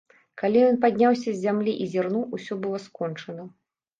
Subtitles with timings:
[0.41, 3.47] Калі ён падняўся з зямлі і зірнуў, усё было скончана.